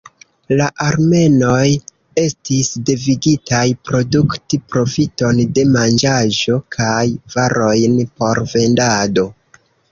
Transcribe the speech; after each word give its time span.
La 0.59 0.67
armenoj 0.85 1.67
estis 2.21 2.69
devigitaj 2.91 3.61
produkti 3.91 4.61
profiton 4.73 5.45
de 5.59 5.67
manĝaĵo 5.77 6.59
kaj 6.79 7.07
varojn 7.37 8.05
por 8.19 8.47
vendado. 8.59 9.31